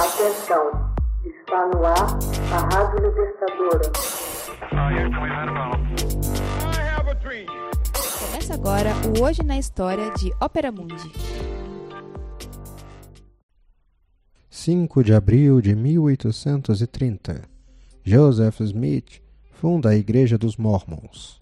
[0.00, 0.94] Atenção,
[1.26, 2.18] está no ar
[2.54, 3.92] a Rádio Libertadora.
[8.18, 11.12] Começa agora o Hoje na História de Ópera Mundi.
[14.48, 17.42] 5 de abril de 1830.
[18.02, 19.20] Joseph Smith
[19.50, 21.38] funda a Igreja dos Mormons.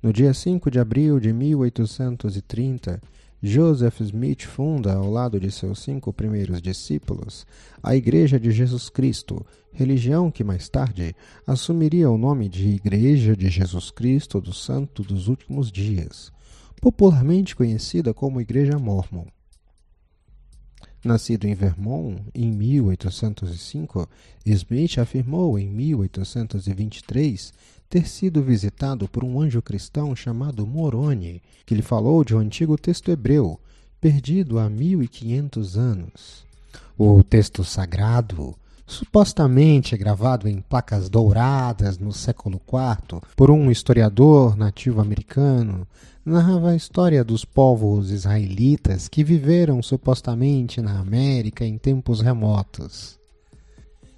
[0.00, 3.02] No dia 5 de abril de 1830,
[3.44, 7.44] Joseph Smith funda, ao lado de seus cinco primeiros discípulos,
[7.82, 11.12] a Igreja de Jesus Cristo, religião que mais tarde
[11.44, 16.32] assumiria o nome de Igreja de Jesus Cristo do Santo dos Últimos Dias,
[16.80, 19.26] popularmente conhecida como Igreja Mormon.
[21.04, 24.08] Nascido em Vermont em 1805,
[24.46, 27.52] Smith afirmou em 1823
[27.90, 32.78] ter sido visitado por um anjo cristão chamado Moroni, que lhe falou de um antigo
[32.78, 33.58] texto hebreu,
[34.00, 36.46] perdido há 1500 anos.
[36.96, 38.54] O texto sagrado,
[38.92, 45.86] supostamente gravado em placas douradas no século IV por um historiador nativo-americano,
[46.24, 53.18] narrava a história dos povos israelitas que viveram supostamente na América em tempos remotos.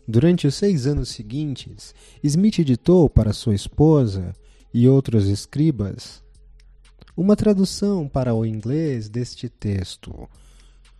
[0.06, 4.34] Durante os seis anos seguintes, Smith editou para sua esposa
[4.72, 6.22] e outros escribas
[7.16, 10.28] uma tradução para o inglês deste texto.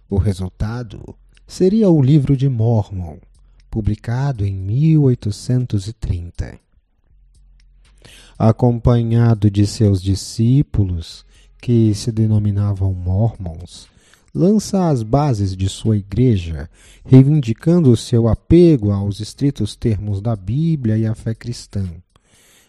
[0.09, 1.15] O resultado
[1.45, 3.19] seria o Livro de Mormon,
[3.75, 6.61] publicado em 1830.
[8.39, 11.27] Acompanhado de seus discípulos,
[11.61, 13.89] que se denominavam Mormons,
[14.33, 16.71] lança as bases de sua igreja,
[17.05, 21.85] reivindicando seu apego aos estritos termos da Bíblia e à fé cristã.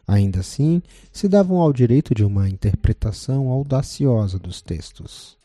[0.07, 5.37] Ainda assim, se davam ao direito de uma interpretação audaciosa dos textos.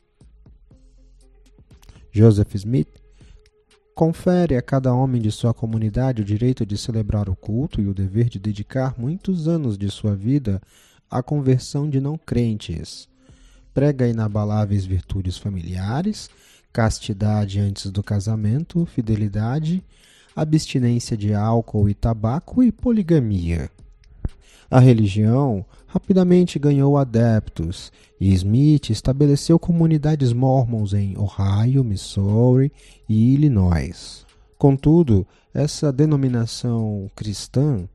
[2.11, 3.00] Joseph Smith
[4.01, 7.93] confere a cada homem de sua comunidade o direito de celebrar o culto e o
[7.93, 10.59] dever de dedicar muitos anos de sua vida
[11.11, 13.07] à conversão de não crentes,
[13.75, 16.31] prega inabaláveis virtudes familiares,
[16.73, 19.85] castidade antes do casamento, fidelidade,
[20.35, 23.71] abstinência de álcool e tabaco e poligamia.
[24.71, 32.73] A religião rapidamente ganhou adeptos e Smith estabeleceu comunidades mormons em Ohio, Missouri
[33.09, 34.25] e Illinois.
[34.57, 37.89] Contudo, essa denominação cristã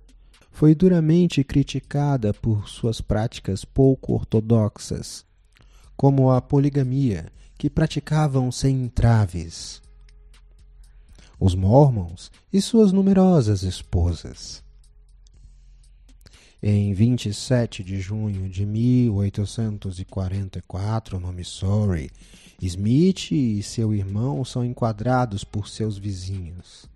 [0.51, 5.25] foi duramente criticada por suas práticas pouco ortodoxas,
[5.95, 9.81] como a poligamia, que praticavam sem entraves.
[11.39, 14.64] Os Mormons e suas numerosas esposas.
[16.63, 22.09] Em 27 de junho de 1844, no Missouri,
[22.61, 26.89] Smith e seu irmão são enquadrados por seus vizinhos.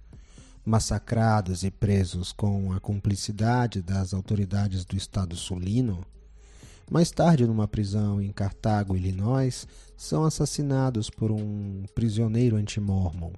[0.66, 6.06] Massacrados e presos com a cumplicidade das autoridades do estado sulino,
[6.90, 13.32] mais tarde, numa prisão em Cartago, Illinois, são assassinados por um prisioneiro anti-mormon.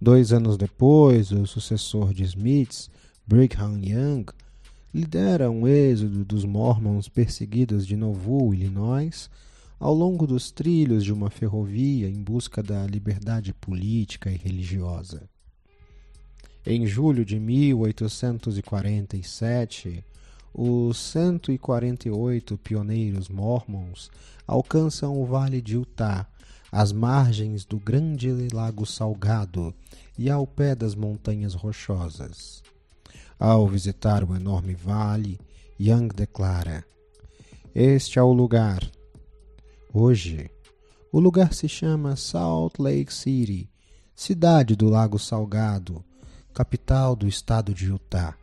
[0.00, 2.88] Dois anos depois, o sucessor de Smiths,
[3.26, 4.24] Brigham Young,
[4.96, 9.28] lidera um êxodo dos mormons perseguidos de Nauvoo, Illinois,
[9.78, 15.28] ao longo dos trilhos de uma ferrovia em busca da liberdade política e religiosa.
[16.64, 20.02] Em julho de 1847,
[20.54, 24.10] os 148 pioneiros mormons
[24.46, 26.26] alcançam o Vale de Utah,
[26.72, 29.74] às margens do grande Lago Salgado
[30.18, 32.64] e ao pé das Montanhas Rochosas.
[33.38, 35.38] Ao visitar o enorme vale,
[35.78, 36.84] Young declara:
[37.74, 38.80] Este é o lugar.
[39.92, 40.50] Hoje,
[41.12, 43.68] o lugar se chama Salt Lake City,
[44.14, 46.02] cidade do Lago Salgado,
[46.54, 48.34] capital do estado de Utah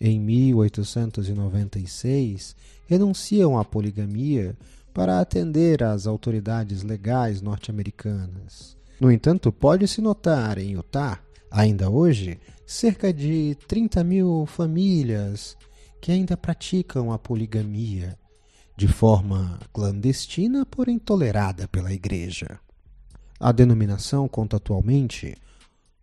[0.00, 4.56] em 1896, renunciam à poligamia
[4.92, 8.76] para atender às autoridades legais norte-americanas.
[9.00, 11.20] No entanto, pode-se notar em Utah,
[11.50, 15.56] ainda hoje, cerca de 30 mil famílias
[16.00, 18.18] que ainda praticam a poligamia
[18.76, 22.58] de forma clandestina, porém tolerada pela Igreja.
[23.38, 25.36] A denominação conta atualmente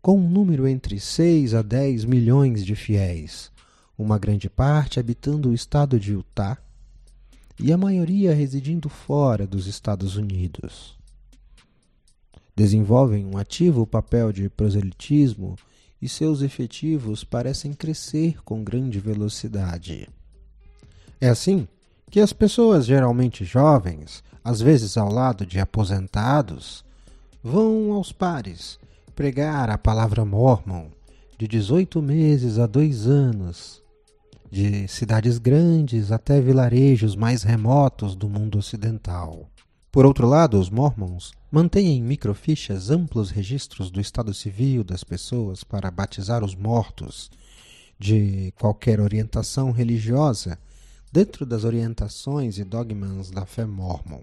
[0.02, 3.52] com um número entre 6 a 10 milhões de fiéis,
[3.98, 6.58] uma grande parte habitando o estado de Utah
[7.60, 11.01] e a maioria residindo fora dos Estados Unidos.
[12.62, 15.56] Desenvolvem um ativo papel de proselitismo
[16.00, 20.08] e seus efetivos parecem crescer com grande velocidade.
[21.20, 21.68] É assim
[22.12, 26.86] que as pessoas geralmente jovens, às vezes ao lado de aposentados,
[27.42, 28.78] vão aos pares
[29.16, 30.86] pregar a palavra mormon
[31.40, 33.82] de 18 meses a 2 anos,
[34.52, 39.51] de cidades grandes até vilarejos mais remotos do mundo ocidental.
[39.92, 45.66] Por outro lado, os mormons mantêm em microfichas amplos registros do estado civil das pessoas
[45.66, 47.30] para batizar os mortos
[48.00, 50.58] de qualquer orientação religiosa
[51.12, 54.22] dentro das orientações e dogmas da fé mormon.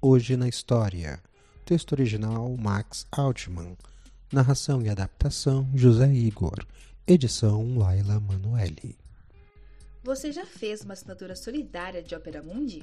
[0.00, 1.22] Hoje na história.
[1.66, 3.76] Texto original Max Altman.
[4.32, 6.64] Narração e adaptação José Igor.
[7.06, 8.96] Edição Laila Manuelli.
[10.02, 12.82] Você já fez uma assinatura solidária de Opera Mundi?